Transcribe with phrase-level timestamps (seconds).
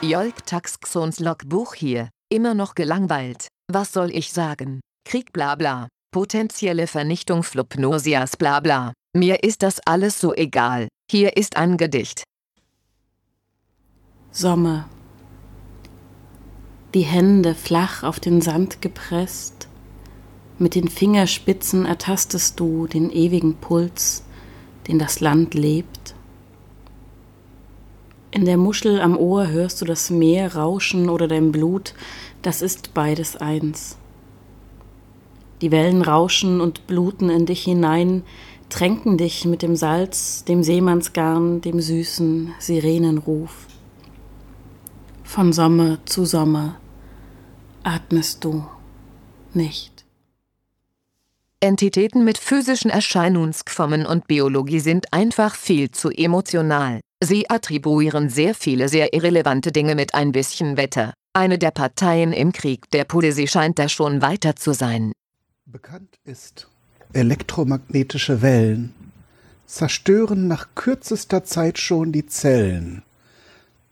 [0.00, 3.48] Jolk Taxxons Logbuch hier, immer noch gelangweilt.
[3.70, 4.80] Was soll ich sagen?
[5.04, 5.88] Krieg bla bla.
[6.12, 8.92] Potenzielle Vernichtung Flupnosias bla bla.
[9.12, 10.86] Mir ist das alles so egal.
[11.10, 12.22] Hier ist ein Gedicht.
[14.30, 14.88] Sommer.
[16.94, 19.68] Die Hände flach auf den Sand gepresst,
[20.60, 24.24] mit den Fingerspitzen ertastest du den ewigen Puls,
[24.86, 26.14] den das Land lebt.
[28.30, 31.94] In der Muschel am Ohr hörst du das Meer rauschen oder dein Blut,
[32.42, 33.96] das ist beides eins.
[35.62, 38.22] Die Wellen rauschen und bluten in dich hinein,
[38.68, 43.66] tränken dich mit dem Salz, dem Seemannsgarn, dem süßen Sirenenruf.
[45.24, 46.76] Von Sommer zu Sommer
[47.82, 48.64] atmest du
[49.54, 50.04] nicht.
[51.60, 57.00] Entitäten mit physischen Erscheinungsformen und Biologie sind einfach viel zu emotional.
[57.22, 61.14] Sie attribuieren sehr viele sehr irrelevante Dinge mit ein bisschen Wetter.
[61.32, 65.12] Eine der Parteien im Krieg der Poesie scheint da schon weiter zu sein.
[65.66, 66.68] Bekannt ist,
[67.12, 68.94] elektromagnetische Wellen
[69.66, 73.02] zerstören nach kürzester Zeit schon die Zellen.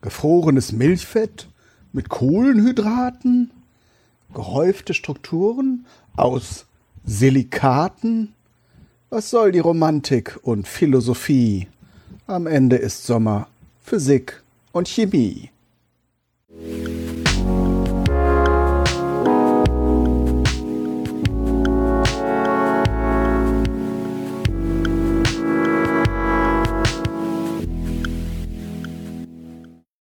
[0.00, 1.48] Gefrorenes Milchfett
[1.92, 3.52] mit Kohlenhydraten,
[4.34, 5.86] gehäufte Strukturen
[6.16, 6.66] aus
[7.04, 8.34] Silikaten?
[9.10, 11.68] Was soll die Romantik und Philosophie?
[12.32, 13.46] Am Ende ist Sommer
[13.84, 15.51] Physik und Chemie.